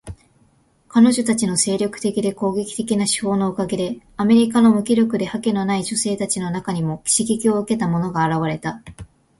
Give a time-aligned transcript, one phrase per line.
[0.87, 8.81] 彼女たちの精力的で攻撃的な手法のおかげで、アメリカの無気力で覇気のない女性たちの中にも刺激を受けた者が現れた。